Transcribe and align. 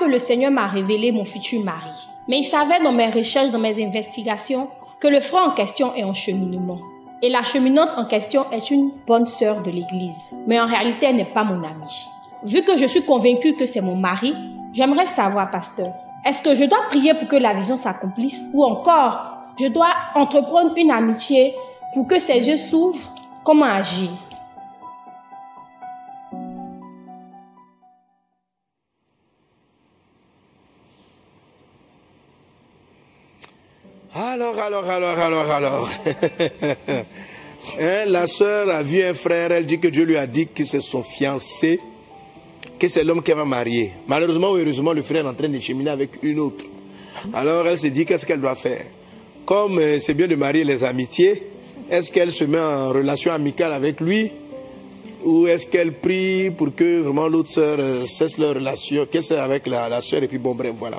que 0.00 0.06
le 0.06 0.18
Seigneur 0.18 0.50
m'a 0.50 0.66
révélé 0.66 1.12
mon 1.12 1.24
futur 1.24 1.62
mari. 1.62 2.08
Mais 2.26 2.38
il 2.38 2.44
s'avère 2.44 2.82
dans 2.82 2.92
mes 2.92 3.10
recherches, 3.10 3.50
dans 3.50 3.58
mes 3.58 3.84
investigations, 3.84 4.68
que 4.98 5.08
le 5.08 5.20
frère 5.20 5.42
en 5.42 5.50
question 5.50 5.94
est 5.94 6.04
en 6.04 6.14
cheminement. 6.14 6.78
Et 7.22 7.28
la 7.28 7.42
cheminante 7.42 7.90
en 7.98 8.06
question 8.06 8.50
est 8.50 8.70
une 8.70 8.92
bonne 9.06 9.26
sœur 9.26 9.62
de 9.62 9.70
l'Église. 9.70 10.34
Mais 10.46 10.58
en 10.58 10.66
réalité, 10.66 11.06
elle 11.06 11.16
n'est 11.16 11.34
pas 11.34 11.44
mon 11.44 11.60
amie. 11.60 12.06
Vu 12.44 12.62
que 12.62 12.78
je 12.78 12.86
suis 12.86 13.04
convaincue 13.04 13.56
que 13.56 13.66
c'est 13.66 13.82
mon 13.82 13.96
mari, 13.96 14.34
j'aimerais 14.72 15.04
savoir, 15.04 15.50
pasteur, 15.50 15.92
est-ce 16.24 16.40
que 16.40 16.54
je 16.54 16.64
dois 16.64 16.86
prier 16.88 17.12
pour 17.12 17.28
que 17.28 17.36
la 17.36 17.52
vision 17.52 17.76
s'accomplisse 17.76 18.48
ou 18.54 18.64
encore 18.64 19.26
je 19.60 19.66
dois 19.66 19.92
entreprendre 20.14 20.72
une 20.78 20.90
amitié 20.90 21.54
pour 21.92 22.06
que 22.06 22.18
ses 22.18 22.48
yeux 22.48 22.56
s'ouvrent? 22.56 23.12
Comment 23.44 23.66
agir? 23.66 24.08
Alors, 34.14 34.58
alors, 34.58 34.88
alors, 34.88 35.18
alors, 35.18 35.50
alors. 35.50 35.90
Hein, 37.78 38.06
la 38.06 38.26
sœur 38.26 38.70
a 38.70 38.82
vu 38.82 39.02
un 39.02 39.12
frère, 39.12 39.52
elle 39.52 39.66
dit 39.66 39.78
que 39.78 39.88
Dieu 39.88 40.04
lui 40.04 40.16
a 40.16 40.26
dit 40.26 40.48
que 40.48 40.64
c'est 40.64 40.80
son 40.80 41.02
fiancé, 41.02 41.78
que 42.78 42.88
c'est 42.88 43.04
l'homme 43.04 43.22
qu'elle 43.22 43.36
va 43.36 43.44
marier. 43.44 43.92
Malheureusement 44.08 44.52
ou 44.52 44.56
heureusement, 44.56 44.92
le 44.92 45.02
frère 45.02 45.24
est 45.24 45.28
en 45.28 45.34
train 45.34 45.48
de 45.48 45.58
cheminer 45.60 45.90
avec 45.90 46.10
une 46.22 46.40
autre. 46.40 46.64
Alors 47.34 47.66
elle 47.66 47.78
se 47.78 47.88
dit 47.88 48.06
qu'est-ce 48.06 48.24
qu'elle 48.24 48.40
doit 48.40 48.54
faire? 48.54 48.86
Comme 49.44 49.78
euh, 49.78 49.98
c'est 49.98 50.14
bien 50.14 50.26
de 50.26 50.36
marier 50.36 50.64
les 50.64 50.82
amitiés, 50.84 51.42
est-ce 51.90 52.10
qu'elle 52.10 52.32
se 52.32 52.44
met 52.44 52.58
en 52.58 52.88
relation 52.88 53.30
amicale 53.30 53.72
avec 53.74 54.00
lui? 54.00 54.32
Ou 55.22 55.46
est-ce 55.46 55.66
qu'elle 55.66 55.92
prie 55.92 56.50
pour 56.50 56.74
que 56.74 57.02
vraiment 57.02 57.28
l'autre 57.28 57.50
sœur 57.50 57.76
euh, 57.78 58.06
cesse 58.06 58.38
leur 58.38 58.54
relation, 58.54 59.06
qu'elle 59.06 59.38
avec 59.38 59.66
la, 59.66 59.88
la 59.90 60.00
sœur 60.00 60.22
et 60.22 60.28
puis 60.28 60.38
bon 60.38 60.54
bref, 60.54 60.72
voilà. 60.78 60.98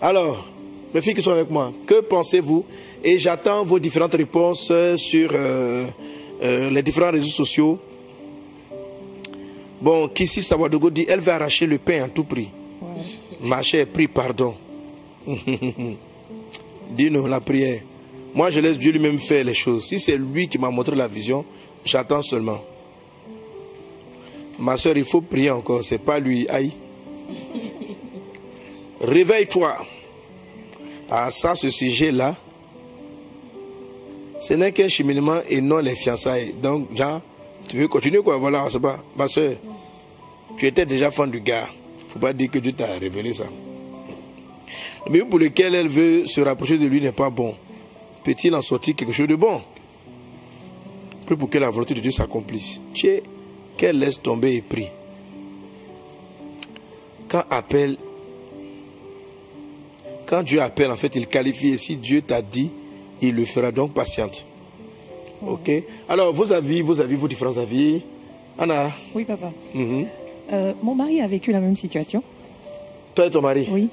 Alors, 0.00 0.44
mes 0.94 1.00
filles 1.00 1.14
qui 1.14 1.22
sont 1.22 1.32
avec 1.32 1.50
moi, 1.50 1.72
que 1.86 2.00
pensez-vous? 2.00 2.64
Et 3.04 3.18
j'attends 3.18 3.64
vos 3.64 3.78
différentes 3.78 4.14
réponses 4.14 4.72
sur 4.96 5.30
euh, 5.32 5.86
euh, 6.42 6.70
les 6.70 6.82
différents 6.82 7.12
réseaux 7.12 7.30
sociaux. 7.30 7.78
Bon, 9.80 10.08
Kissi 10.08 10.42
Sawadogo 10.42 10.90
dit 10.90 11.06
elle 11.08 11.20
va 11.20 11.36
arracher 11.36 11.66
le 11.66 11.78
pain 11.78 12.02
à 12.02 12.08
tout 12.08 12.24
prix. 12.24 12.48
Ma 13.40 13.62
chère, 13.62 13.86
prie 13.86 14.08
pardon. 14.08 14.54
Dis-nous 16.90 17.26
la 17.26 17.40
prière. 17.40 17.82
Moi, 18.34 18.50
je 18.50 18.60
laisse 18.60 18.78
Dieu 18.78 18.92
lui-même 18.92 19.18
faire 19.18 19.44
les 19.44 19.54
choses. 19.54 19.84
Si 19.84 19.98
c'est 19.98 20.16
lui 20.16 20.48
qui 20.48 20.58
m'a 20.58 20.70
montré 20.70 20.96
la 20.96 21.06
vision, 21.06 21.44
j'attends 21.84 22.22
seulement. 22.22 22.64
Ma 24.58 24.76
soeur, 24.76 24.96
il 24.96 25.04
faut 25.04 25.20
prier 25.20 25.50
encore. 25.50 25.84
C'est 25.84 25.98
pas 25.98 26.18
lui. 26.18 26.48
Aïe. 26.48 26.72
Réveille-toi. 29.00 29.76
Ah, 31.10 31.30
ça, 31.30 31.54
ce 31.54 31.70
sujet-là, 31.70 32.36
ce 34.40 34.54
n'est 34.54 34.72
qu'un 34.72 34.88
cheminement 34.88 35.40
et 35.48 35.60
non 35.60 35.78
les 35.78 35.96
fiançailles. 35.96 36.54
Donc, 36.62 36.88
Jean, 36.94 37.22
tu 37.68 37.78
veux 37.78 37.88
continuer 37.88 38.22
quoi? 38.22 38.36
Voilà, 38.36 38.66
c'est 38.68 38.80
pas. 38.80 38.98
Ma 39.16 39.26
soeur, 39.26 39.54
tu 40.58 40.66
étais 40.66 40.86
déjà 40.86 41.10
fan 41.10 41.30
du 41.30 41.40
gars. 41.40 41.68
faut 42.08 42.18
pas 42.18 42.32
dire 42.32 42.50
que 42.50 42.58
Dieu 42.58 42.72
t'a 42.72 42.86
révélé 42.98 43.32
ça. 43.32 43.44
Mais 45.10 45.20
pour 45.20 45.38
lequel 45.38 45.74
elle 45.74 45.88
veut 45.88 46.26
se 46.26 46.40
rapprocher 46.40 46.78
de 46.78 46.86
lui 46.86 47.00
n'est 47.00 47.12
pas 47.12 47.30
bon. 47.30 47.54
Peut-il 48.24 48.54
en 48.54 48.62
sortir 48.62 48.94
quelque 48.94 49.12
chose 49.12 49.28
de 49.28 49.36
bon? 49.36 49.62
Puis 51.26 51.36
pour 51.36 51.48
que 51.48 51.58
la 51.58 51.70
volonté 51.70 51.94
de 51.94 52.00
Dieu 52.00 52.10
s'accomplisse. 52.10 52.80
Tu 52.92 53.22
qu'elle 53.76 53.98
laisse 53.98 54.20
tomber 54.20 54.56
et 54.56 54.62
prie. 54.62 54.88
Quand 57.28 57.44
appelle 57.48 57.96
quand 60.28 60.42
Dieu 60.42 60.60
appelle, 60.60 60.90
en 60.90 60.96
fait, 60.96 61.16
il 61.16 61.26
qualifie. 61.26 61.68
Et 61.68 61.76
si 61.76 61.96
Dieu 61.96 62.20
t'a 62.22 62.42
dit, 62.42 62.70
il 63.22 63.34
le 63.34 63.44
fera. 63.44 63.72
Donc, 63.72 63.92
patiente. 63.94 64.44
Ok? 65.46 65.70
Alors, 66.08 66.32
vos 66.32 66.52
avis, 66.52 66.82
vos 66.82 67.00
avis, 67.00 67.14
vos 67.14 67.28
différents 67.28 67.56
avis. 67.56 68.02
Anna? 68.58 68.90
Oui, 69.14 69.24
papa. 69.24 69.50
Mhm. 69.74 70.06
Euh, 70.52 70.72
mon 70.82 70.94
mari 70.94 71.20
a 71.20 71.26
vécu 71.26 71.52
la 71.52 71.60
même 71.60 71.76
situation. 71.76 72.22
Toi 73.14 73.26
et 73.26 73.30
ton 73.30 73.40
mari? 73.40 73.68
Oui. 73.70 73.88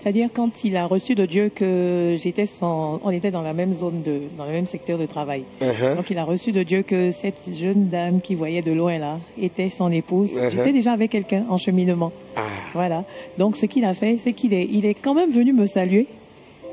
C'est-à-dire 0.00 0.30
quand 0.32 0.64
il 0.64 0.76
a 0.78 0.86
reçu 0.86 1.14
de 1.14 1.26
Dieu 1.26 1.50
que 1.54 2.16
j'étais 2.20 2.46
son, 2.46 3.00
on 3.04 3.10
était 3.10 3.30
dans 3.30 3.42
la 3.42 3.52
même 3.52 3.74
zone 3.74 4.02
de, 4.02 4.22
dans 4.38 4.46
le 4.46 4.52
même 4.52 4.66
secteur 4.66 4.96
de 4.98 5.04
travail. 5.04 5.44
Uh-huh. 5.60 5.96
Donc 5.96 6.08
il 6.10 6.16
a 6.16 6.24
reçu 6.24 6.52
de 6.52 6.62
Dieu 6.62 6.82
que 6.82 7.10
cette 7.10 7.42
jeune 7.54 7.88
dame 7.88 8.22
qui 8.22 8.34
voyait 8.34 8.62
de 8.62 8.72
loin 8.72 8.98
là 8.98 9.18
était 9.38 9.68
son 9.68 9.92
épouse. 9.92 10.32
Uh-huh. 10.32 10.50
J'étais 10.50 10.72
déjà 10.72 10.92
avec 10.92 11.10
quelqu'un 11.10 11.44
en 11.50 11.58
cheminement. 11.58 12.12
Ah. 12.34 12.40
Voilà. 12.72 13.04
Donc 13.36 13.56
ce 13.56 13.66
qu'il 13.66 13.84
a 13.84 13.92
fait, 13.92 14.16
c'est 14.16 14.32
qu'il 14.32 14.54
est, 14.54 14.66
il 14.72 14.86
est 14.86 14.94
quand 14.94 15.12
même 15.12 15.32
venu 15.32 15.52
me 15.52 15.66
saluer. 15.66 16.06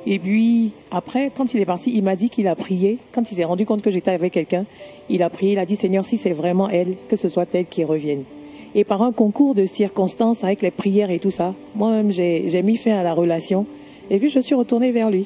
Et 0.05 0.19
puis 0.19 0.71
après, 0.89 1.29
quand 1.35 1.53
il 1.53 1.59
est 1.59 1.65
parti, 1.65 1.91
il 1.93 2.03
m'a 2.03 2.15
dit 2.15 2.29
qu'il 2.29 2.47
a 2.47 2.55
prié. 2.55 2.97
Quand 3.11 3.29
il 3.29 3.35
s'est 3.35 3.43
rendu 3.43 3.65
compte 3.65 3.81
que 3.81 3.91
j'étais 3.91 4.11
avec 4.11 4.31
quelqu'un, 4.31 4.63
il 5.09 5.21
a 5.21 5.29
prié. 5.29 5.51
Il 5.51 5.59
a 5.59 5.65
dit 5.65 5.75
Seigneur, 5.75 6.05
si 6.05 6.17
c'est 6.17 6.31
vraiment 6.31 6.69
elle, 6.69 6.95
que 7.09 7.17
ce 7.17 7.27
soit 7.27 7.53
elle 7.53 7.65
qui 7.65 7.83
revienne. 7.83 8.23
Et 8.75 8.83
par 8.83 9.01
un 9.01 9.11
concours 9.11 9.55
de 9.55 9.65
circonstances 9.65 10.43
avec 10.43 10.61
les 10.61 10.71
prières 10.71 11.09
et 11.09 11.19
tout 11.19 11.31
ça, 11.31 11.53
moi-même 11.75 12.11
j'ai 12.11 12.61
mis 12.63 12.77
fin 12.77 12.95
à 12.97 13.03
la 13.03 13.13
relation. 13.13 13.65
Et 14.09 14.17
puis 14.19 14.29
je 14.29 14.39
suis 14.39 14.55
retournée 14.55 14.91
vers 14.91 15.09
lui. 15.09 15.25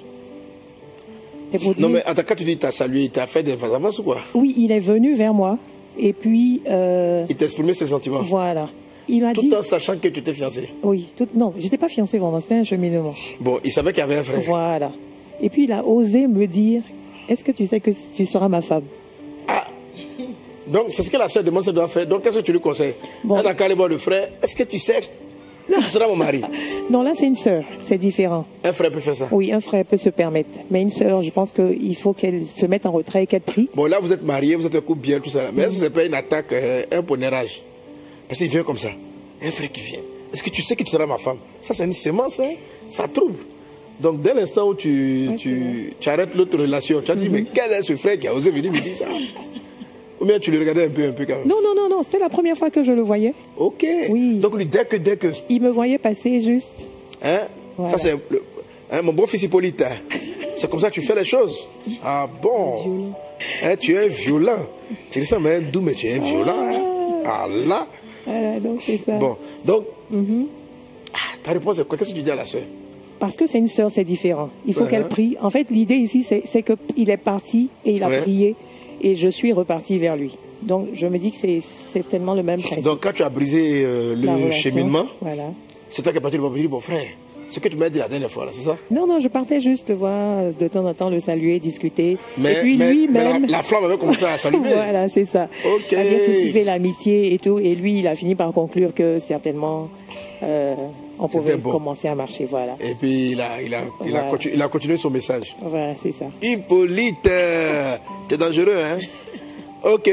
Et 1.54 1.58
pour 1.58 1.74
Non, 1.80 1.90
mais 1.90 2.02
attends, 2.06 2.22
quand 2.26 2.36
tu 2.36 2.44
dis 2.46 2.58
t'as 2.58 2.72
salué, 2.72 3.04
il 3.04 3.10
t'a 3.12 3.28
fait 3.28 3.44
des 3.44 3.54
avances 3.62 4.00
ou 4.00 4.04
quoi? 4.04 4.20
Oui, 4.34 4.54
il 4.58 4.72
est 4.72 4.80
venu 4.80 5.16
vers 5.16 5.34
moi. 5.34 5.58
Et 6.00 6.14
puis 6.14 6.62
euh, 6.70 7.26
Il 7.30 7.36
t'a 7.36 7.46
exprimé 7.46 7.74
ses 7.74 7.88
sentiments. 7.88 8.22
voilà. 8.22 8.70
Il 9.10 9.22
m'a 9.24 9.34
dit 9.34 9.50
Tout 9.50 9.56
en 9.56 9.62
sachant 9.62 9.98
que 9.98 10.08
tu 10.08 10.20
étais 10.20 10.32
fiancé. 10.34 10.70
oui. 10.84 11.10
Tout, 11.18 11.28
non, 11.36 11.54
j'étais 11.58 11.78
pas 11.78 11.90
fiancée 11.90 12.18
vraiment. 12.20 12.40
C'était 12.40 12.56
un 12.56 12.64
cheminement. 12.64 13.14
Bon, 13.42 13.60
il 13.66 13.72
savait 13.72 13.92
qu'il 13.92 14.00
y 14.00 14.04
avait 14.04 14.18
un 14.18 14.24
frère. 14.24 14.40
Voilà. 14.46 14.92
Et 15.42 15.50
puis 15.50 15.66
il 15.66 15.72
a 15.74 15.84
osé 15.86 16.28
me 16.28 16.46
dire 16.48 16.84
Est-ce 17.28 17.44
que 17.44 17.52
tu 17.52 17.66
sais 17.66 17.80
que 17.82 17.92
tu 18.16 18.26
seras 18.26 18.48
ma 18.48 18.62
femme? 18.62 18.84
Donc, 20.68 20.86
c'est 20.90 21.04
ce 21.04 21.10
que 21.10 21.18
la 21.18 21.30
soeur 21.30 21.44
demande, 21.44 21.64
ça 21.64 21.72
doit 21.72 21.88
faire. 21.88 22.06
Donc, 22.06 22.24
qu'est-ce 22.24 22.38
que 22.40 22.44
tu 22.44 22.52
lui 22.52 22.60
conseilles 22.60 22.94
Bon. 23.24 23.38
Elle 23.38 23.46
n'a 23.46 23.54
qu'à 23.54 23.66
aller 23.66 23.74
voir 23.74 23.88
le 23.88 23.98
frère. 23.98 24.30
Est-ce 24.42 24.56
que 24.56 24.64
tu 24.64 24.78
sais 24.80 25.02
que 25.02 25.76
tu 25.76 25.84
seras 25.84 26.08
mon 26.08 26.16
mari 26.16 26.42
Non, 26.90 27.02
là 27.04 27.12
c'est 27.16 27.26
une 27.28 27.36
sœur. 27.36 27.64
C'est 27.84 27.98
différent. 27.98 28.46
Un 28.64 28.74
frère 28.74 28.92
peut 28.92 29.00
faire 29.00 29.16
ça. 29.16 29.28
Oui, 29.32 29.52
un 29.52 29.60
frère 29.60 29.86
peut 29.86 29.98
se 29.98 30.10
permettre. 30.10 30.50
Mais 30.70 30.82
une 30.82 30.90
sœur, 30.90 31.24
je 31.24 31.30
pense 31.30 31.52
qu'il 31.52 31.96
faut 31.96 32.14
qu'elle 32.14 32.46
se 32.48 32.66
mette 32.66 32.86
en 32.86 32.92
retrait 32.92 33.24
et 33.24 33.28
qu'elle 33.28 33.42
prie. 33.42 33.70
Bon, 33.74 33.86
là, 33.86 34.00
vous 34.00 34.12
êtes 34.14 34.24
mariés, 34.24 34.56
vous 34.56 34.66
êtes 34.66 34.76
un 34.76 34.82
couple 34.82 35.02
bien, 35.02 35.20
tout 35.20 35.30
ça. 35.30 35.50
Mais 35.54 35.64
est-ce 35.64 35.76
que 35.76 35.86
c'est 35.86 35.90
pas 35.94 36.04
une 36.06 36.14
attaque, 36.14 36.52
euh, 36.52 36.84
un 36.92 37.02
ponnérage 37.02 37.62
Parce 38.28 38.40
qu'il 38.40 38.50
vient 38.50 38.64
comme 38.64 38.78
ça. 38.78 38.90
Un 39.42 39.52
frère 39.52 39.72
qui 39.72 39.82
vient. 39.82 40.00
Est-ce 40.34 40.44
que 40.44 40.50
tu 40.50 40.62
sais 40.62 40.76
que 40.76 40.84
tu 40.84 40.92
seras 40.92 41.06
ma 41.06 41.18
femme 41.18 41.38
Ça, 41.62 41.74
c'est 41.74 41.86
une 41.86 41.92
sémence, 41.94 42.40
hein 42.40 42.54
Ça 42.90 43.08
trouble. 43.08 43.40
Donc, 44.00 44.22
dès 44.22 44.34
l'instant 44.34 44.68
où 44.68 44.74
tu, 44.74 45.30
tu, 45.38 45.94
tu 46.00 46.10
arrêtes 46.10 46.34
l'autre 46.36 46.58
relation, 46.58 47.02
tu 47.02 47.12
as 47.12 47.16
dit, 47.16 47.30
mais 47.30 47.44
quel 47.54 47.72
est 47.72 47.82
ce 47.82 47.96
frère 47.96 48.18
qui 48.20 48.28
a 48.28 48.34
osé 48.34 48.50
venir 48.52 48.72
me 48.72 48.80
dire 48.80 48.96
ça 48.96 49.06
Ou 50.22 50.26
bien 50.26 50.40
tu 50.40 50.52
le 50.52 50.60
regardais 50.60 50.86
un 50.86 50.90
peu, 50.90 51.08
un 51.08 51.12
peu 51.14 51.26
quand 51.26 51.36
même. 51.40 51.48
Non, 51.48 51.58
non, 51.64 51.74
non, 51.76 51.90
non. 51.90 52.04
C'était 52.04 52.20
la 52.20 52.30
première 52.30 52.56
fois 52.56 52.70
que 52.70 52.84
je 52.84 52.92
le 52.92 53.02
voyais. 53.02 53.34
Ok. 53.58 53.86
Oui. 54.10 54.36
Donc, 54.36 54.56
lui, 54.56 54.66
dès 54.68 54.86
que, 54.86 54.96
dès 54.96 55.18
que. 55.18 55.28
Il 55.50 55.62
me 55.62 55.70
voyait 55.70 55.98
passer 55.98 56.40
juste. 56.42 56.88
Hein? 57.24 57.42
Voilà. 57.76 57.92
Ça, 57.94 57.98
c'est. 57.98 58.12
le- 58.30 58.44
hein, 58.92 59.02
mon 59.02 59.14
bon 59.14 59.26
fils 59.26 59.42
Hippolyte. 59.44 59.82
hein. 59.82 59.96
C'est 60.56 60.70
comme 60.70 60.80
ça 60.80 60.90
que 60.90 60.96
tu 60.96 61.02
fais 61.02 61.16
les 61.16 61.26
choses. 61.26 61.68
Ah 62.04 62.30
bon? 62.42 63.04
Hein, 63.64 63.76
Tu 63.80 63.96
es 63.96 64.08
violent. 64.10 64.60
Tu 65.10 65.20
dis 65.22 65.26
ça, 65.26 65.40
mais 65.40 65.56
un 65.56 65.62
doux, 65.62 65.82
mais 65.82 65.94
tu 65.94 66.06
es 66.08 66.20
violent. 66.20 66.54
hein. 66.70 67.22
Ah 67.26 67.48
là 67.66 67.88
Voilà, 68.26 68.60
donc 68.60 68.82
c'est 68.86 68.98
ça. 68.98 69.14
Bon, 69.18 69.38
donc. 69.66 69.86
Ah, 71.14 71.18
ta 71.44 71.52
réponse 71.52 71.80
est 71.80 71.88
quoi? 71.88 71.98
Qu'est-ce 71.98 72.12
que 72.12 72.16
tu 72.16 72.22
dis 72.22 72.32
à 72.32 72.36
la 72.36 72.46
soeur 72.46 72.62
Parce 73.20 73.36
que 73.38 73.48
c'est 73.48 73.58
une 73.58 73.68
sœur, 73.68 73.90
c'est 73.92 74.04
différent. 74.04 74.50
Il 74.68 74.74
faut 74.74 74.82
Ouais. 74.84 74.90
qu'elle 74.90 75.08
prie. 75.08 75.36
En 75.42 75.50
fait, 75.50 75.70
l'idée 75.70 75.96
ici, 75.96 76.24
c'est 76.24 76.44
c'est 76.46 76.64
qu'il 76.64 77.10
est 77.10 77.18
parti 77.18 77.70
et 77.86 77.94
il 77.94 78.04
a 78.04 78.08
Ouais. 78.08 78.20
prié 78.22 78.56
et 79.02 79.16
je 79.16 79.28
suis 79.28 79.52
reparti 79.54 79.98
vers 79.98 80.16
lui. 80.16 80.38
Donc, 80.62 80.90
je 80.94 81.08
me 81.08 81.18
dis 81.18 81.32
que 81.32 81.38
c'est 81.38 82.08
tellement 82.10 82.34
le 82.36 82.44
même 82.44 82.62
principe. 82.62 82.84
Donc, 82.84 83.00
quand 83.02 83.14
tu 83.14 83.24
as 83.24 83.30
brisé 83.30 83.84
euh, 83.84 84.16
le 84.16 84.30
relation. 84.30 84.52
cheminement, 84.52 85.06
Voilà. 85.22 85.46
c'est 85.90 86.02
toi 86.02 86.12
qui 86.12 86.18
es 86.20 86.22
parti 86.22 86.38
le 86.38 86.50
dire 86.50 86.70
Bon 86.70 86.80
frère, 86.80 87.02
ce 87.50 87.60
que 87.60 87.68
tu 87.68 87.76
m'as 87.78 87.90
dit 87.90 87.98
la 87.98 88.08
dernière 88.08 88.30
fois, 88.32 88.48
c'est 88.52 88.62
ça? 88.62 88.78
Non, 88.92 89.08
non, 89.08 89.20
je 89.20 89.28
partais 89.28 89.60
juste 89.60 89.90
le 89.90 89.96
voir 89.96 90.54
de 90.58 90.68
temps 90.68 90.86
en 90.86 90.94
temps, 90.94 91.10
le 91.10 91.20
saluer, 91.20 91.60
discuter. 91.60 92.18
Mais, 92.38 92.54
et 92.54 92.56
puis 92.62 92.78
mais- 92.78 92.92
lui 92.94 93.08
mais 93.10 93.24
la, 93.24 93.40
la 93.40 93.64
flamme 93.64 93.84
avait 93.86 93.98
commencé 93.98 94.24
à 94.24 94.38
s'allumer. 94.38 94.70
voilà, 94.74 95.10
c'est 95.10 95.26
ça. 95.26 95.50
Ok. 95.66 95.82
Ça 95.90 96.02
vient 96.04 96.20
cultiver 96.26 96.64
l'amitié 96.64 97.34
et 97.34 97.40
tout. 97.40 97.60
Et 97.60 97.74
lui, 97.76 98.00
il 98.00 98.08
a 98.08 98.16
fini 98.16 98.36
par 98.36 98.54
conclure 98.54 98.94
que 98.94 99.20
certainement, 99.20 99.90
euh, 100.44 100.76
on 101.22 101.28
pouvait 101.30 101.56
bon. 101.58 101.72
commencer 101.72 102.08
à 102.08 102.16
marcher. 102.16 102.46
Voilà. 102.46 102.76
Et 102.80 102.96
puis, 102.96 103.32
il 103.32 103.42
a, 103.42 103.62
il, 103.62 103.74
a, 103.74 103.82
il, 104.06 104.16
a 104.16 104.22
Voilà. 104.22 104.30
continu- 104.32 104.54
il 104.56 104.62
a 104.62 104.68
continué 104.68 104.98
son 104.98 105.10
message. 105.10 105.56
Voilà, 105.62 105.96
c'est 105.96 106.12
ça. 106.12 106.26
Hippolyte, 106.42 107.30
t'es 108.28 108.38
dangereux, 108.38 108.76
hein? 108.84 108.98
Ok, 109.84 110.10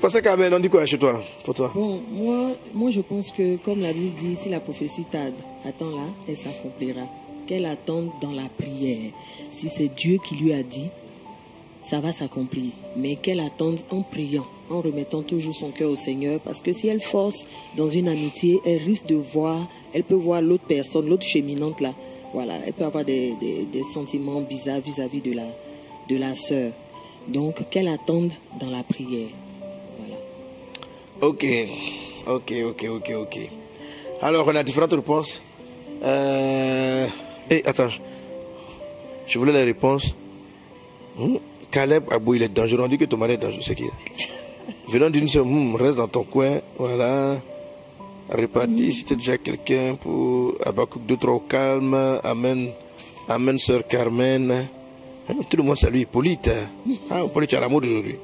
passez 0.00 0.22
Carmen, 0.22 0.54
on 0.54 0.60
dit 0.60 0.68
quoi 0.68 0.86
chez 0.86 0.96
toi 0.98 1.20
Pour 1.42 1.52
toi? 1.54 1.72
Bon, 1.74 2.00
moi, 2.12 2.50
moi, 2.72 2.90
je 2.90 3.00
pense 3.00 3.32
que, 3.32 3.56
comme 3.56 3.80
la 3.80 3.92
Bible 3.92 4.14
dit, 4.14 4.36
si 4.36 4.48
la 4.48 4.60
prophétie 4.60 5.04
tarde, 5.06 5.34
attends 5.64 5.90
là, 5.90 6.04
elle 6.28 6.36
s'accomplira. 6.36 7.00
Qu'elle 7.48 7.66
attende 7.66 8.10
dans 8.20 8.30
la 8.32 8.48
prière. 8.58 9.10
Si 9.50 9.68
c'est 9.68 9.88
Dieu 9.88 10.18
qui 10.22 10.36
lui 10.36 10.52
a 10.52 10.62
dit, 10.62 10.90
ça 11.82 12.00
va 12.00 12.12
s'accomplir. 12.12 12.72
Mais 12.96 13.16
qu'elle 13.16 13.40
attende 13.40 13.80
en 13.90 14.02
priant, 14.02 14.46
en 14.70 14.80
remettant 14.80 15.22
toujours 15.22 15.54
son 15.54 15.70
cœur 15.70 15.90
au 15.90 15.96
Seigneur, 15.96 16.40
parce 16.40 16.60
que 16.60 16.72
si 16.72 16.88
elle 16.88 17.00
force 17.00 17.46
dans 17.76 17.88
une 17.88 18.08
amitié, 18.08 18.60
elle 18.64 18.82
risque 18.82 19.06
de 19.06 19.16
voir, 19.16 19.68
elle 19.92 20.04
peut 20.04 20.14
voir 20.14 20.42
l'autre 20.42 20.64
personne, 20.66 21.08
l'autre 21.08 21.26
cheminante 21.26 21.80
là, 21.80 21.94
voilà, 22.32 22.54
elle 22.66 22.74
peut 22.74 22.84
avoir 22.84 23.04
des, 23.04 23.34
des, 23.40 23.84
sentiments 23.84 24.40
bizarres 24.42 24.80
vis-à-vis 24.80 25.22
de 25.22 25.32
la, 25.32 25.46
de 26.08 26.16
la 26.16 26.34
sœur. 26.34 26.72
Donc, 27.26 27.68
qu'elle 27.70 27.88
attende 27.88 28.34
dans 28.60 28.70
la 28.70 28.82
prière. 28.82 29.28
Voilà. 29.98 30.16
Ok, 31.22 31.46
ok, 32.26 32.52
ok, 32.66 32.86
ok, 32.90 33.10
ok. 33.16 33.38
Alors, 34.20 34.46
on 34.46 34.54
a 34.54 34.62
différentes 34.62 34.92
réponses. 34.92 35.40
Euh... 36.02 37.06
Eh, 37.50 37.62
attends. 37.64 37.88
Je 39.26 39.38
voulais 39.38 39.52
la 39.52 39.64
réponse. 39.64 40.14
Hmm, 41.16 41.36
Caleb 41.70 42.04
Abou, 42.10 42.34
il 42.34 42.42
est 42.42 42.48
dangereux. 42.48 42.82
On 42.84 42.88
dit 42.88 42.98
que 42.98 43.04
ton 43.04 43.16
mari 43.16 43.34
est 43.34 43.38
dangereux. 43.38 43.62
C'est 43.62 43.74
qui 43.74 43.84
Venant 44.88 45.10
d'une 45.10 45.28
seule, 45.28 45.44
hmm, 45.44 45.74
reste 45.74 45.98
dans 45.98 46.08
ton 46.08 46.24
coin. 46.24 46.60
Voilà. 46.78 47.40
Répartis 48.30 48.92
si 48.92 49.04
tu 49.04 49.16
déjà 49.16 49.38
quelqu'un 49.38 49.94
pour 49.94 50.54
Abakouk 50.64 51.04
2 51.06 51.16
3 51.16 51.34
au 51.34 51.40
calme. 51.40 51.94
Amen. 52.22 52.70
Amen, 53.28 53.58
sœur 53.58 53.86
Carmen. 53.86 54.50
Hein, 54.50 55.34
Tout 55.48 55.56
le 55.58 55.62
monde 55.62 55.76
salue 55.76 56.00
Hippolyte. 56.00 56.50
Ah, 57.10 57.22
Hippolyte, 57.24 57.50
tu 57.50 57.56
as 57.56 57.60
l'amour 57.60 57.80
d'aujourd'hui. 57.82 58.16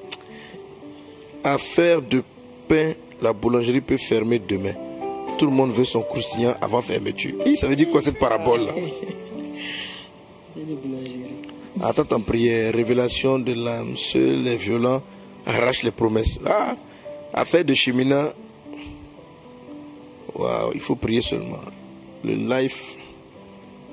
Affaire 1.43 2.01
de 2.01 2.23
pain, 2.67 2.93
la 3.21 3.33
boulangerie 3.35 3.83
peut 3.83 3.99
fermer 3.99 4.39
demain. 4.39 4.73
Tout 5.37 5.47
le 5.47 5.53
monde 5.53 5.73
veut 5.73 5.85
son 5.85 6.03
croustillant 6.03 6.55
avant 6.61 6.81
fermeture. 6.81 7.35
Et 7.45 7.57
ça 7.57 7.67
veut 7.67 7.77
dire 7.77 7.91
quoi 7.91 8.01
cette 8.01 8.19
parabole 8.19 8.61
là 8.61 8.73
Une 10.57 10.77
boulangerie. 10.77 11.41
Attends 11.83 12.15
en 12.15 12.21
prière, 12.21 12.73
révélation 12.73 13.39
de 13.41 13.53
l'âme, 13.53 13.97
seuls 13.97 14.43
les 14.43 14.57
violents 14.57 15.03
arrachent 15.45 15.83
les 15.83 15.91
promesses. 15.91 16.39
Ah, 16.47 16.77
affaire 17.33 17.65
de 17.65 17.75
cheminat. 17.75 18.33
Waouh, 20.35 20.73
il 20.75 20.81
faut 20.81 20.95
prier 20.95 21.21
seulement. 21.21 21.61
Le 22.23 22.35
life. 22.35 22.97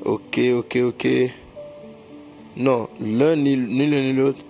Ok, 0.05 0.39
ok, 0.53 0.77
ok. 0.83 1.07
Non, 2.57 2.87
l'un 2.99 3.35
ni 3.35 3.55
l'un 3.55 4.01
ni 4.01 4.13
l'autre. 4.13 4.43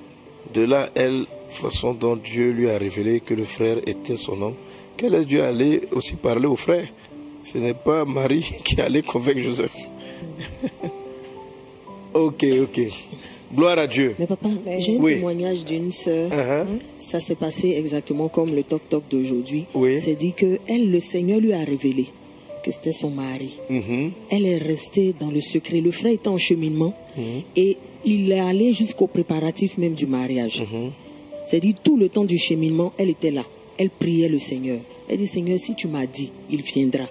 De 0.53 0.65
là, 0.65 0.89
elle, 0.95 1.25
façon 1.49 1.93
dont 1.93 2.17
Dieu 2.17 2.51
lui 2.51 2.69
a 2.69 2.77
révélé 2.77 3.21
que 3.21 3.33
le 3.33 3.45
frère 3.45 3.77
était 3.87 4.17
son 4.17 4.41
homme. 4.41 4.55
Quel 4.97 5.13
est 5.15 5.25
Dieu 5.25 5.43
aller 5.43 5.81
aussi 5.91 6.15
parler 6.15 6.47
au 6.47 6.55
frère 6.55 6.87
Ce 7.43 7.57
n'est 7.57 7.73
pas 7.73 8.05
Marie 8.05 8.55
qui 8.63 8.79
allait 8.81 9.03
convaincre 9.03 9.39
Joseph. 9.41 9.75
ok, 12.13 12.45
ok. 12.63 12.81
Gloire 13.55 13.77
à 13.79 13.87
Dieu. 13.87 14.15
Mais 14.17 14.27
papa, 14.27 14.49
j'ai 14.79 14.95
un 14.97 14.99
Oui. 14.99 15.15
témoignage 15.15 15.65
d'une 15.65 15.91
sœur. 15.91 16.29
Uh-huh. 16.31 16.65
Ça 16.99 17.19
s'est 17.19 17.35
passé 17.35 17.75
exactement 17.77 18.29
comme 18.29 18.55
le 18.55 18.63
toc-toc 18.63 19.03
d'aujourd'hui. 19.09 19.65
Oui. 19.73 19.99
C'est 19.99 20.15
dit 20.15 20.33
que 20.33 20.59
elle, 20.67 20.89
le 20.89 20.99
Seigneur 20.99 21.39
lui 21.39 21.53
a 21.53 21.59
révélé 21.63 22.05
que 22.63 22.71
c'était 22.71 22.91
son 22.91 23.09
mari. 23.09 23.59
Mhm. 23.69 24.11
Elle 24.29 24.45
est 24.45 24.57
restée 24.57 25.13
dans 25.19 25.31
le 25.31 25.41
secret. 25.41 25.81
Le 25.81 25.91
frère 25.91 26.13
était 26.13 26.27
en 26.27 26.37
cheminement 26.37 26.93
Mhm. 27.17 27.41
et 27.55 27.77
il 28.05 28.31
est 28.31 28.39
allé 28.39 28.71
jusqu'au 28.71 29.07
préparatif 29.07 29.77
même 29.77 29.95
du 29.95 30.05
mariage. 30.05 30.61
Mhm. 30.61 30.91
C'est 31.45 31.59
dit 31.59 31.73
tout 31.83 31.97
le 31.97 32.07
temps 32.07 32.23
du 32.23 32.37
cheminement, 32.37 32.93
elle 32.97 33.09
était 33.09 33.31
là. 33.31 33.43
Elle 33.77 33.89
priait 33.89 34.29
le 34.29 34.37
Seigneur. 34.39 34.77
Elle 35.09 35.17
dit 35.17 35.27
Seigneur, 35.27 35.59
si 35.59 35.73
tu 35.75 35.87
m'as 35.87 36.05
dit, 36.05 36.29
il 36.51 36.61
viendra. 36.61 37.05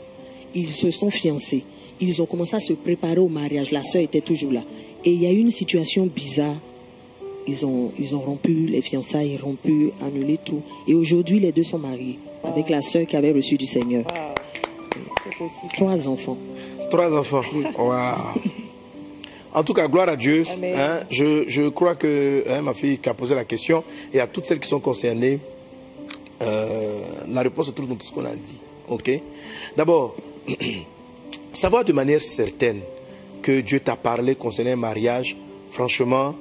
Ils 0.55 0.69
se 0.71 0.91
sont 0.91 1.11
fiancés. 1.11 1.65
Ils 2.01 2.23
ont 2.23 2.27
commencé 2.27 2.55
à 2.57 2.61
se 2.61 2.73
préparer 2.73 3.19
au 3.19 3.29
mariage. 3.29 3.73
La 3.73 3.83
sœur 3.85 4.03
était 4.03 4.21
toujours 4.23 4.53
là. 4.53 4.63
Et 5.05 5.13
il 5.13 5.23
y 5.23 5.27
a 5.27 5.31
eu 5.31 5.39
une 5.39 5.51
situation 5.51 6.07
bizarre. 6.07 6.57
Ils 7.47 7.65
ont, 7.65 7.93
ils 7.99 8.15
ont 8.15 8.21
rompu 8.21 8.53
les 8.67 8.83
fiançailles, 8.83 9.39
rompu, 9.39 9.93
annulé 10.03 10.39
tout. 10.45 10.63
Et 10.87 10.95
aujourd'hui, 10.95 11.41
les 11.41 11.53
deux 11.53 11.63
sont 11.63 11.79
mariés 11.79 12.19
avec 12.45 12.69
la 12.69 12.83
sœur 12.83 13.07
qui 13.07 13.17
avait 13.17 13.33
reçu 13.33 13.57
du 13.57 13.67
Seigneur. 13.67 14.05
Trois 15.75 16.09
enfants. 16.09 16.39
Trois 16.91 17.19
enfants. 17.19 17.43
Waouh. 17.79 18.41
En 19.53 19.65
tout 19.65 19.75
cas, 19.75 19.89
gloire 19.89 20.09
à 20.09 20.17
Dieu. 20.17 20.45
Hein, 20.63 21.01
je, 21.11 21.45
je 21.49 21.69
crois 21.69 21.97
que 21.97 22.45
hein, 22.49 22.63
ma 22.63 22.75
fille 22.75 22.99
qui 22.99 23.09
a 23.09 23.15
posé 23.15 23.35
la 23.35 23.45
question 23.45 23.83
et 24.13 24.21
à 24.21 24.27
toutes 24.27 24.47
celles 24.47 24.61
qui 24.61 24.69
sont 24.69 24.81
concernées, 24.81 25.41
euh, 26.43 27.01
la 27.29 27.43
réponse 27.43 27.67
se 27.67 27.73
trouve 27.73 27.89
dans 27.89 27.97
tout 27.97 28.07
ce 28.07 28.13
qu'on 28.13 28.25
a 28.25 28.35
dit. 28.35 28.59
Ok? 28.89 29.11
D'abord, 29.77 30.15
savoir 31.53 31.85
de 31.85 31.93
manière 31.93 32.23
certaine 32.23 32.81
que 33.43 33.61
Dieu 33.61 33.81
t'a 33.81 33.97
parlé 33.97 34.35
concernant 34.35 34.71
un 34.73 34.77
mariage, 34.77 35.37
franchement, 35.71 36.35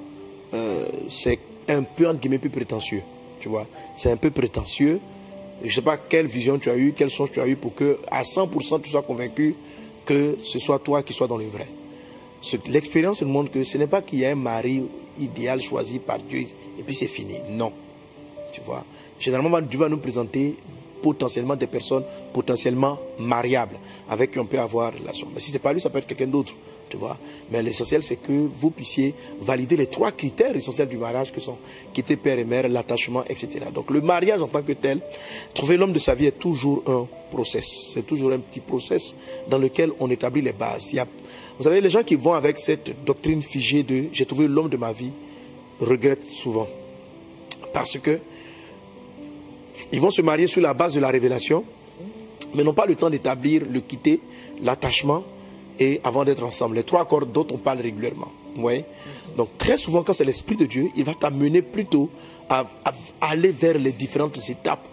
euh, 0.53 0.85
c'est 1.09 1.39
un 1.67 1.83
peu 1.83 2.07
entre 2.07 2.19
guillemets 2.19 2.39
plus 2.39 2.49
prétentieux. 2.49 3.01
Tu 3.39 3.47
vois, 3.49 3.67
c'est 3.95 4.11
un 4.11 4.17
peu 4.17 4.31
prétentieux. 4.31 4.99
Je 5.61 5.67
ne 5.67 5.71
sais 5.71 5.81
pas 5.81 5.97
quelle 5.97 6.25
vision 6.27 6.57
tu 6.57 6.69
as 6.69 6.77
eue, 6.77 6.93
quel 6.95 7.09
songe 7.09 7.31
tu 7.31 7.39
as 7.41 7.47
eu 7.47 7.55
pour 7.55 7.75
que 7.75 7.97
à 8.11 8.23
100% 8.23 8.81
tu 8.81 8.89
sois 8.89 9.01
convaincu 9.01 9.55
que 10.05 10.37
ce 10.43 10.57
soit 10.59 10.79
toi 10.79 11.03
qui 11.03 11.13
sois 11.13 11.27
dans 11.27 11.37
le 11.37 11.45
vrai. 11.47 11.67
Ce- 12.41 12.57
L'expérience 12.67 13.21
nous 13.21 13.27
montre 13.29 13.51
que 13.51 13.63
ce 13.63 13.77
n'est 13.77 13.87
pas 13.87 14.01
qu'il 14.01 14.19
y 14.19 14.25
a 14.25 14.31
un 14.31 14.35
mari 14.35 14.83
idéal 15.19 15.61
choisi 15.61 15.99
par 15.99 16.17
Dieu 16.19 16.39
et 16.79 16.83
puis 16.83 16.95
c'est 16.95 17.07
fini. 17.07 17.35
Non. 17.51 17.71
Tu 18.53 18.61
vois. 18.61 18.83
Généralement, 19.19 19.61
Dieu 19.61 19.77
va 19.79 19.89
nous 19.89 19.97
présenter 19.97 20.55
potentiellement 21.01 21.55
des 21.55 21.67
personnes 21.67 22.03
potentiellement 22.33 22.97
mariables 23.17 23.77
avec 24.09 24.31
qui 24.31 24.39
on 24.39 24.45
peut 24.45 24.59
avoir 24.59 24.93
relation. 24.93 25.27
Mais 25.33 25.39
si 25.39 25.51
c'est 25.51 25.59
pas 25.59 25.73
lui, 25.73 25.81
ça 25.81 25.89
peut 25.89 25.99
être 25.99 26.07
quelqu'un 26.07 26.27
d'autre. 26.27 26.53
Tu 26.89 26.97
vois. 26.97 27.17
Mais 27.51 27.61
l'essentiel, 27.61 28.01
c'est 28.01 28.15
que 28.15 28.31
vous 28.55 28.71
puissiez 28.71 29.13
valider 29.41 29.77
les 29.77 29.85
trois 29.85 30.11
critères 30.11 30.55
essentiels 30.55 30.87
du 30.89 30.97
mariage 30.97 31.31
que 31.31 31.39
sont 31.39 31.57
quitter 31.93 32.15
père 32.15 32.39
et 32.39 32.43
mère, 32.43 32.67
l'attachement, 32.67 33.23
etc. 33.29 33.65
Donc 33.71 33.91
le 33.91 34.01
mariage 34.01 34.41
en 34.41 34.47
tant 34.47 34.63
que 34.63 34.71
tel, 34.73 34.99
trouver 35.53 35.77
l'homme 35.77 35.93
de 35.93 35.99
sa 35.99 36.15
vie 36.15 36.25
est 36.25 36.39
toujours 36.39 36.81
un 36.87 37.05
process. 37.31 37.91
C'est 37.93 38.07
toujours 38.07 38.31
un 38.31 38.39
petit 38.39 38.59
process 38.59 39.13
dans 39.47 39.59
lequel 39.59 39.91
on 39.99 40.09
établit 40.09 40.41
les 40.41 40.51
bases. 40.53 40.89
Il 40.91 40.95
y 40.95 40.99
a- 40.99 41.07
vous 41.59 41.63
savez, 41.63 41.79
les 41.79 41.91
gens 41.91 42.01
qui 42.01 42.15
vont 42.15 42.33
avec 42.33 42.57
cette 42.57 43.05
doctrine 43.05 43.43
figée 43.43 43.83
de 43.83 44.05
j'ai 44.11 44.25
trouvé 44.25 44.47
l'homme 44.47 44.69
de 44.69 44.77
ma 44.77 44.91
vie 44.91 45.11
regrettent 45.79 46.23
souvent. 46.27 46.67
Parce 47.71 47.99
que 47.99 48.19
ils 49.91 50.01
vont 50.01 50.11
se 50.11 50.21
marier 50.21 50.47
sur 50.47 50.61
la 50.61 50.73
base 50.73 50.93
de 50.93 50.99
la 50.99 51.09
révélation, 51.09 51.63
mais 52.53 52.63
n'ont 52.63 52.73
pas 52.73 52.85
le 52.85 52.95
temps 52.95 53.09
d'établir 53.09 53.63
le 53.69 53.79
quitter, 53.81 54.19
l'attachement, 54.61 55.23
et 55.79 56.01
avant 56.03 56.25
d'être 56.25 56.43
ensemble. 56.43 56.75
Les 56.75 56.83
trois 56.83 57.05
cordes 57.05 57.31
dont 57.31 57.47
on 57.51 57.57
parle 57.57 57.79
régulièrement. 57.79 58.27
Voyez 58.55 58.83
Donc 59.37 59.57
très 59.57 59.77
souvent, 59.77 60.03
quand 60.03 60.13
c'est 60.13 60.25
l'Esprit 60.25 60.57
de 60.57 60.65
Dieu, 60.65 60.89
il 60.95 61.03
va 61.03 61.13
t'amener 61.13 61.61
plutôt 61.61 62.09
à, 62.49 62.65
aller 63.21 63.51
vers 63.51 63.77
les 63.77 63.91
différentes 63.91 64.37
étapes 64.49 64.87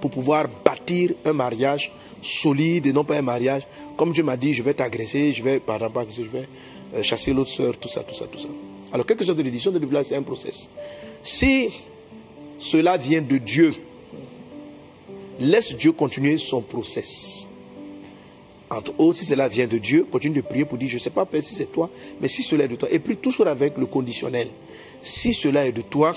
pour 0.00 0.10
pouvoir 0.10 0.46
bâtir 0.64 1.10
un 1.24 1.32
mariage 1.32 1.92
solide 2.20 2.86
et 2.86 2.92
non 2.92 3.04
pas 3.04 3.16
un 3.16 3.22
mariage. 3.22 3.62
Comme 3.96 4.12
Dieu 4.12 4.24
m'a 4.24 4.36
dit, 4.36 4.54
je 4.54 4.62
vais 4.62 4.74
t'agresser, 4.74 5.32
je 5.32 5.42
vais, 5.42 5.60
par 5.60 5.76
exemple, 5.76 5.98
agresser, 6.00 6.24
je 6.24 6.28
vais 6.28 6.48
euh, 6.94 7.02
chasser 7.02 7.32
l'autre 7.32 7.50
sœur, 7.50 7.76
tout 7.76 7.88
ça, 7.88 8.02
tout 8.02 8.14
ça, 8.14 8.26
tout 8.26 8.38
ça. 8.38 8.48
Alors, 8.92 9.06
quelque 9.06 9.24
chose 9.24 9.36
de 9.36 9.42
l'édition 9.42 9.70
de 9.70 9.78
village, 9.78 10.06
c'est 10.06 10.16
un 10.16 10.22
process. 10.22 10.68
Si 11.22 11.70
cela 12.58 12.96
vient 12.96 13.22
de 13.22 13.38
Dieu, 13.38 13.74
laisse 15.40 15.74
Dieu 15.74 15.92
continuer 15.92 16.38
son 16.38 16.62
process. 16.62 17.48
Entre 18.70 18.94
autres, 18.98 19.18
si 19.18 19.26
cela 19.26 19.48
vient 19.48 19.66
de 19.66 19.76
Dieu, 19.76 20.06
continue 20.10 20.36
de 20.36 20.40
prier 20.40 20.64
pour 20.64 20.78
dire, 20.78 20.88
je 20.88 20.94
ne 20.94 20.98
sais 20.98 21.10
pas 21.10 21.28
si 21.42 21.54
c'est 21.54 21.70
toi, 21.70 21.90
mais 22.20 22.28
si 22.28 22.42
cela 22.42 22.64
est 22.64 22.68
de 22.68 22.76
toi. 22.76 22.88
Et 22.90 22.98
puis 22.98 23.16
toujours 23.16 23.46
avec 23.46 23.76
le 23.76 23.84
conditionnel. 23.84 24.48
Si 25.02 25.34
cela 25.34 25.66
est 25.66 25.72
de 25.72 25.82
toi, 25.82 26.14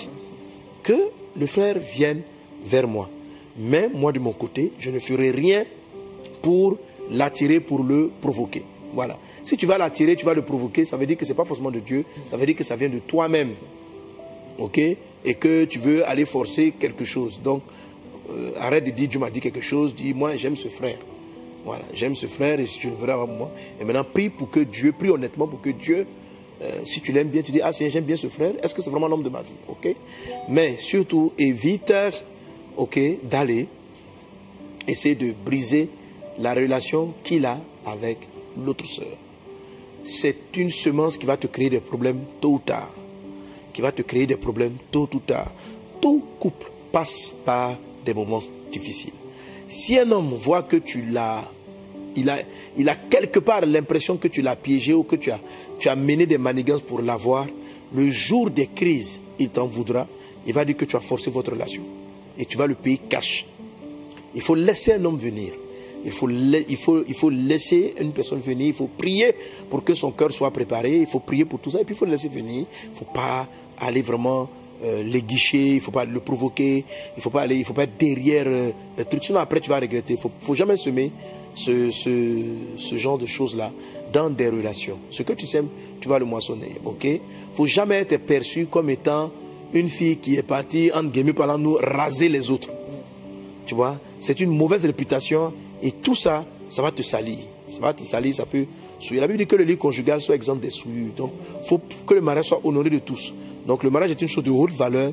que 0.81 1.09
le 1.37 1.47
frère 1.47 1.79
vienne 1.79 2.21
vers 2.63 2.87
moi. 2.87 3.09
Mais 3.57 3.89
moi, 3.93 4.11
de 4.13 4.19
mon 4.19 4.31
côté, 4.31 4.71
je 4.79 4.89
ne 4.89 4.99
ferai 4.99 5.31
rien 5.31 5.65
pour 6.41 6.77
l'attirer, 7.11 7.59
pour 7.59 7.83
le 7.83 8.11
provoquer. 8.21 8.63
Voilà. 8.93 9.17
Si 9.43 9.57
tu 9.57 9.65
vas 9.65 9.77
l'attirer, 9.77 10.15
tu 10.15 10.25
vas 10.25 10.33
le 10.33 10.41
provoquer, 10.41 10.85
ça 10.85 10.95
veut 10.95 11.05
dire 11.05 11.17
que 11.17 11.25
ce 11.25 11.31
n'est 11.31 11.37
pas 11.37 11.45
forcément 11.45 11.71
de 11.71 11.79
Dieu, 11.79 12.05
ça 12.31 12.37
veut 12.37 12.45
dire 12.45 12.55
que 12.55 12.63
ça 12.63 12.75
vient 12.75 12.89
de 12.89 12.99
toi-même. 12.99 13.53
OK? 14.57 14.77
Et 14.77 15.33
que 15.33 15.65
tu 15.65 15.79
veux 15.79 16.07
aller 16.07 16.25
forcer 16.25 16.73
quelque 16.79 17.03
chose. 17.03 17.39
Donc, 17.43 17.63
euh, 18.29 18.51
arrête 18.59 18.85
de 18.85 18.91
dire 18.91 19.07
Dieu 19.07 19.19
m'a 19.19 19.29
dit 19.29 19.41
quelque 19.41 19.61
chose, 19.61 19.95
dis 19.95 20.13
moi 20.13 20.35
j'aime 20.35 20.55
ce 20.55 20.67
frère. 20.67 20.97
Voilà, 21.63 21.83
j'aime 21.93 22.13
ce 22.13 22.27
frère 22.27 22.59
et 22.59 22.67
si 22.67 22.77
tu 22.77 22.89
le 22.89 22.95
verras 22.95 23.21
avec 23.23 23.35
moi. 23.35 23.51
Et 23.81 23.83
maintenant, 23.83 24.03
prie 24.03 24.29
pour 24.29 24.51
que 24.51 24.59
Dieu, 24.59 24.91
prie 24.91 25.09
honnêtement 25.09 25.47
pour 25.47 25.61
que 25.61 25.71
Dieu, 25.71 26.05
euh, 26.61 26.71
si 26.85 27.01
tu 27.01 27.11
l'aimes 27.11 27.29
bien, 27.29 27.41
tu 27.41 27.51
dis 27.51 27.61
Ah, 27.61 27.71
Seigneur, 27.71 27.91
j'aime 27.91 28.03
bien 28.03 28.15
ce 28.15 28.27
frère, 28.27 28.53
est-ce 28.61 28.73
que 28.73 28.81
c'est 28.81 28.91
vraiment 28.91 29.07
l'homme 29.07 29.23
de 29.23 29.29
ma 29.29 29.41
vie? 29.41 29.49
Ok? 29.67 29.95
Mais 30.47 30.75
surtout, 30.77 31.33
évite 31.39 31.91
ok, 32.77 32.99
d'aller 33.23 33.67
essayer 34.87 35.15
de 35.15 35.33
briser 35.33 35.89
la 36.37 36.53
relation 36.53 37.13
qu'il 37.23 37.45
a 37.45 37.59
avec 37.85 38.19
l'autre 38.57 38.85
sœur. 38.85 39.17
C'est 40.03 40.55
une 40.55 40.69
semence 40.69 41.17
qui 41.17 41.25
va 41.25 41.37
te 41.37 41.47
créer 41.47 41.69
des 41.69 41.79
problèmes 41.79 42.19
tôt 42.39 42.53
ou 42.53 42.59
tard. 42.59 42.91
Qui 43.73 43.81
va 43.81 43.91
te 43.91 44.03
créer 44.03 44.27
des 44.27 44.37
problèmes 44.37 44.75
tôt 44.91 45.09
ou 45.13 45.19
tard. 45.19 45.51
Tout 45.99 46.23
couple 46.39 46.71
passe 46.91 47.33
par 47.43 47.75
des 48.05 48.13
moments 48.13 48.43
difficiles. 48.71 49.13
Si 49.67 49.97
un 49.97 50.11
homme 50.11 50.33
voit 50.35 50.63
que 50.63 50.77
tu 50.77 51.03
l'as, 51.05 51.43
il 52.15 52.29
a, 52.29 52.37
il 52.77 52.87
a 52.87 52.95
quelque 52.95 53.39
part 53.39 53.65
l'impression 53.65 54.17
que 54.17 54.27
tu 54.27 54.41
l'as 54.41 54.55
piégé 54.55 54.93
ou 54.93 55.03
que 55.03 55.15
tu 55.15 55.31
as, 55.31 55.39
tu 55.79 55.89
as 55.89 55.95
mené 55.95 56.25
des 56.25 56.37
manigances 56.37 56.81
pour 56.81 57.01
l'avoir, 57.01 57.47
Le 57.93 58.09
jour 58.09 58.49
des 58.49 58.67
crises, 58.67 59.19
il 59.39 59.49
t'en 59.49 59.67
voudra. 59.67 60.07
Il 60.45 60.53
va 60.53 60.65
dire 60.65 60.75
que 60.75 60.85
tu 60.85 60.95
as 60.95 60.99
forcé 60.99 61.29
votre 61.29 61.51
relation. 61.51 61.83
Et 62.37 62.45
tu 62.45 62.57
vas 62.57 62.67
le 62.67 62.75
payer 62.75 62.99
cash. 63.09 63.45
Il 64.33 64.41
faut 64.41 64.55
laisser 64.55 64.93
un 64.93 65.05
homme 65.05 65.17
venir. 65.17 65.53
Il 66.03 66.11
faut, 66.11 66.29
il, 66.29 66.77
faut, 66.77 67.03
il 67.07 67.15
faut 67.15 67.29
laisser 67.29 67.93
une 67.99 68.11
personne 68.11 68.39
venir. 68.39 68.67
Il 68.67 68.73
faut 68.73 68.89
prier 68.89 69.33
pour 69.69 69.83
que 69.83 69.93
son 69.93 70.11
cœur 70.11 70.31
soit 70.31 70.51
préparé. 70.51 70.97
Il 70.97 71.07
faut 71.07 71.19
prier 71.19 71.45
pour 71.45 71.59
tout 71.59 71.71
ça. 71.71 71.79
Et 71.81 71.85
puis 71.85 71.95
il 71.95 71.97
faut 71.97 72.05
le 72.05 72.11
laisser 72.11 72.27
venir. 72.27 72.65
Il 72.83 72.91
ne 72.91 72.95
faut 72.95 73.05
pas 73.05 73.47
aller 73.79 74.01
vraiment 74.01 74.49
euh, 74.83 75.03
les 75.03 75.21
guichets, 75.21 75.67
il 75.67 75.75
ne 75.75 75.79
faut 75.79 75.91
pas 75.91 76.05
le 76.05 76.19
provoquer, 76.19 76.77
il 76.77 77.17
ne 77.17 77.21
faut 77.21 77.29
pas 77.29 77.41
aller, 77.41 77.55
il 77.55 77.65
faut 77.65 77.73
pas 77.73 77.83
être 77.83 77.97
derrière 77.97 78.45
euh, 78.47 78.71
le 78.97 79.05
truc. 79.05 79.23
Sinon 79.23 79.39
après 79.39 79.59
tu 79.61 79.69
vas 79.69 79.79
regretter. 79.79 80.13
Il 80.13 80.19
faut, 80.19 80.31
faut, 80.41 80.53
jamais 80.53 80.75
semer 80.75 81.11
ce, 81.53 81.91
ce, 81.91 82.97
genre 82.97 83.17
de 83.17 83.25
choses-là 83.25 83.71
dans 84.11 84.29
des 84.29 84.49
relations. 84.49 84.99
Ce 85.09 85.23
que 85.23 85.33
tu 85.33 85.47
sèmes, 85.47 85.69
tu 86.01 86.09
vas 86.09 86.19
le 86.19 86.25
moissonner. 86.25 86.73
Ok? 86.83 87.07
Faut 87.53 87.65
jamais 87.65 87.95
être 87.95 88.17
perçu 88.17 88.65
comme 88.65 88.89
étant 88.89 89.31
une 89.73 89.89
fille 89.89 90.17
qui 90.17 90.35
est 90.35 90.43
partie, 90.43 90.91
en 90.93 91.03
guillemets, 91.03 91.33
pendant 91.33 91.57
nous 91.57 91.77
raser 91.81 92.29
les 92.29 92.51
autres. 92.51 92.69
Tu 93.65 93.75
vois? 93.75 93.97
C'est 94.19 94.39
une 94.39 94.55
mauvaise 94.55 94.85
réputation 94.85 95.53
et 95.81 95.91
tout 95.91 96.15
ça, 96.15 96.45
ça 96.69 96.81
va 96.81 96.91
te 96.91 97.01
salir. 97.01 97.39
Ça 97.67 97.81
va 97.81 97.93
te 97.93 98.03
salir, 98.03 98.33
ça 98.33 98.45
peut 98.45 98.65
souiller. 98.99 99.21
La 99.21 99.27
Bible 99.27 99.39
dit 99.39 99.47
que 99.47 99.55
le 99.55 99.63
lit 99.63 99.77
conjugal 99.77 100.21
soit 100.21 100.35
exemple 100.35 100.61
des 100.61 100.69
souillures. 100.69 101.13
Donc, 101.15 101.31
faut 101.63 101.79
que 102.05 102.13
le 102.13 102.21
mariage 102.21 102.49
soit 102.49 102.61
honoré 102.63 102.89
de 102.89 102.99
tous. 102.99 103.33
Donc, 103.65 103.83
le 103.83 103.89
mariage 103.89 104.11
est 104.11 104.21
une 104.21 104.27
chose 104.27 104.43
de 104.43 104.51
haute 104.51 104.71
valeur. 104.71 105.11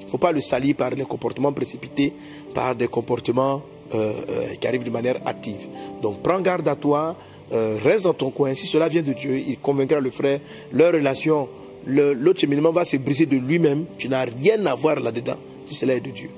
Il 0.00 0.06
ne 0.06 0.10
faut 0.10 0.18
pas 0.18 0.32
le 0.32 0.40
salir 0.40 0.74
par 0.74 0.90
des 0.90 1.04
comportements 1.04 1.52
précipités, 1.52 2.12
par 2.54 2.74
des 2.74 2.88
comportements 2.88 3.62
euh, 3.94 4.12
euh, 4.28 4.54
qui 4.60 4.66
arrivent 4.66 4.84
de 4.84 4.90
manière 4.90 5.20
active. 5.24 5.68
Donc, 6.02 6.22
prends 6.22 6.40
garde 6.40 6.66
à 6.66 6.76
toi, 6.76 7.16
euh, 7.52 7.78
reste 7.82 8.04
dans 8.04 8.14
ton 8.14 8.30
coin. 8.30 8.54
Si 8.54 8.66
cela 8.66 8.88
vient 8.88 9.02
de 9.02 9.12
Dieu, 9.12 9.38
il 9.38 9.58
convaincra 9.58 10.00
le 10.00 10.10
frère. 10.10 10.40
Leur 10.72 10.92
relation, 10.92 11.48
l'autre 11.86 12.40
cheminement 12.40 12.72
va 12.72 12.84
se 12.84 12.96
briser 12.96 13.26
de 13.26 13.36
lui-même. 13.36 13.84
Tu 13.98 14.08
n'as 14.08 14.24
rien 14.24 14.64
à 14.66 14.74
voir 14.74 14.98
là-dedans 14.98 15.36
si 15.66 15.74
cela 15.74 15.94
est 15.94 16.00
de 16.00 16.10
Dieu. 16.10 16.30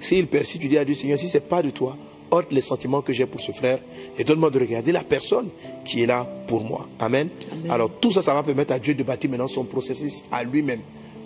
S'il 0.00 0.26
persiste, 0.26 0.60
tu 0.60 0.68
dis 0.68 0.78
à 0.78 0.84
Dieu, 0.84 0.94
Seigneur, 0.94 1.18
si 1.18 1.28
ce 1.28 1.38
n'est 1.38 1.44
pas 1.44 1.62
de 1.62 1.70
toi, 1.70 1.96
ôte 2.30 2.50
les 2.50 2.60
sentiments 2.60 3.00
que 3.00 3.12
j'ai 3.12 3.26
pour 3.26 3.40
ce 3.40 3.52
frère 3.52 3.78
et 4.18 4.24
donne-moi 4.24 4.50
de 4.50 4.58
regarder 4.58 4.92
la 4.92 5.04
personne 5.04 5.48
qui 5.84 6.02
est 6.02 6.06
là 6.06 6.28
pour 6.46 6.62
moi. 6.64 6.88
Amen. 6.98 7.28
Amen. 7.52 7.70
Alors 7.70 7.90
tout 8.00 8.10
ça, 8.10 8.22
ça 8.22 8.34
va 8.34 8.42
permettre 8.42 8.72
à 8.72 8.78
Dieu 8.78 8.94
de 8.94 9.02
bâtir 9.02 9.30
maintenant 9.30 9.46
son 9.46 9.64
processus 9.64 10.24
à 10.32 10.42
lui-même 10.42 10.80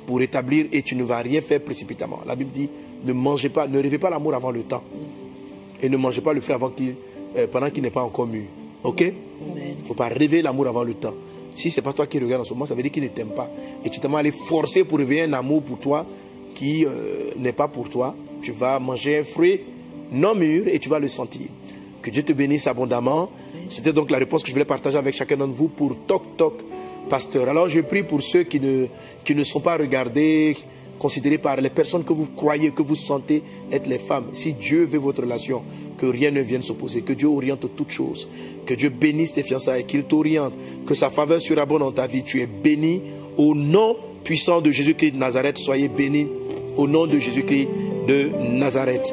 pour 0.09 0.23
établir 0.23 0.65
et 0.73 0.81
tu 0.81 0.97
ne 0.97 1.05
vas 1.05 1.19
rien 1.19 1.43
faire 1.43 1.61
précipitamment. 1.61 2.21
La 2.27 2.35
Bible 2.35 2.51
dit, 2.51 2.71
ne 3.05 3.13
mangez 3.13 3.51
pas, 3.51 3.69
ne 3.69 3.79
rêvez 3.79 3.99
pas 3.99 4.09
l'amour 4.09 4.35
avant 4.35 4.51
le 4.51 4.63
temps. 4.63 4.83
Et 5.83 5.89
ne 5.91 5.99
mangez 5.99 6.23
pas 6.23 6.33
le 6.33 6.41
frère 6.41 6.57
avant 6.57 6.71
qu'il, 6.71 6.95
euh, 7.37 7.47
pendant 7.47 7.69
qu'il 7.69 7.83
n'est 7.83 7.91
pas 7.91 8.01
encore 8.01 8.27
mûr. 8.27 8.47
Ok? 8.85 9.03
Il 9.03 9.83
ne 9.83 9.87
faut 9.87 9.93
pas 9.93 10.09
rêver 10.09 10.41
l'amour 10.41 10.67
avant 10.67 10.83
le 10.83 10.95
temps. 10.95 11.13
Si 11.55 11.71
ce 11.71 11.79
n'est 11.79 11.85
pas 11.85 11.93
toi 11.93 12.07
qui 12.07 12.19
regarde 12.19 12.41
en 12.41 12.45
ce 12.47 12.55
moment, 12.55 12.65
ça 12.65 12.75
veut 12.75 12.83
dire 12.83 12.91
qu'il 12.91 13.03
ne 13.03 13.09
t'aime 13.09 13.35
pas. 13.37 13.51
Et 13.85 13.91
tu 13.91 14.01
t'es 14.01 14.09
allé 14.15 14.33
forcer 14.33 14.83
pour 14.85 14.97
réveiller 14.97 15.25
un 15.25 15.33
amour 15.35 15.61
pour 15.61 15.79
toi 15.79 16.07
qui 16.55 16.87
euh, 16.87 17.33
n'est 17.37 17.53
pas 17.53 17.69
pour 17.69 17.91
toi. 17.91 18.17
Tu 18.41 18.53
vas 18.53 18.79
manger 18.79 19.19
un 19.19 19.25
fruit 19.25 19.61
non 20.11 20.35
mûr 20.35 20.69
et 20.69 20.79
tu 20.79 20.89
vas 20.89 20.99
le 20.99 21.09
sentir. 21.09 21.49
Que 22.01 22.09
Dieu 22.09 22.23
te 22.23 22.33
bénisse 22.33 22.67
abondamment. 22.67 23.29
C'était 23.69 23.93
donc 23.93 24.11
la 24.11 24.17
réponse 24.17 24.43
que 24.43 24.49
je 24.49 24.55
voulais 24.55 24.65
partager 24.65 24.97
avec 24.97 25.15
chacun 25.15 25.37
d'entre 25.37 25.53
vous 25.53 25.69
pour 25.69 25.95
Toc 26.07 26.23
Toc 26.39 26.55
Pasteur. 27.09 27.49
Alors 27.49 27.69
je 27.69 27.81
prie 27.81 28.03
pour 28.03 28.23
ceux 28.23 28.45
qui 28.45 28.61
ne, 28.61 28.87
qui 29.25 29.35
ne 29.35 29.45
sont 29.45 29.61
pas 29.61 29.77
regardés, 29.77 30.57
considérés 30.99 31.39
par 31.39 31.61
les 31.61 31.71
personnes 31.71 32.05
que 32.05 32.13
vous 32.13 32.27
croyez, 32.37 32.71
que 32.71 32.83
vous 32.83 32.97
sentez 32.97 33.43
être 33.71 33.87
les 33.87 33.99
femmes. 33.99 34.27
Si 34.33 34.53
Dieu 34.53 34.85
veut 34.85 34.99
votre 34.99 35.23
relation, 35.23 35.63
que 35.99 36.07
rien 36.07 36.31
ne 36.31 36.41
vienne 36.41 36.63
s'opposer, 36.63 37.03
que 37.03 37.13
Dieu 37.13 37.29
oriente 37.29 37.67
toutes 37.77 37.91
choses, 37.91 38.29
que 38.67 38.75
Dieu 38.75 38.89
bénisse 38.89 39.33
tes 39.33 39.43
fiançailles, 39.43 39.85
qu'il 39.85 40.05
t'oriente, 40.05 40.55
que 40.87 40.95
sa 40.95 41.11
faveur 41.11 41.41
surabonde 41.41 41.81
dans 41.81 41.93
ta 41.93 42.07
vie. 42.07 42.23
Tu 42.23 42.41
es 42.41 42.47
béni 42.47 43.03
au 43.37 43.55
nom 43.55 43.97
puissant 44.25 44.61
de 44.61 44.71
Jésus-Christ 44.71 45.13
de 45.13 45.19
Nazareth. 45.19 45.59
Soyez 45.59 45.89
bénis 45.89 46.29
au 46.77 46.87
nom 46.87 47.07
de 47.07 47.19
Jésus-Christ 47.19 47.69
de 48.07 48.31
Nazareth. 48.51 49.07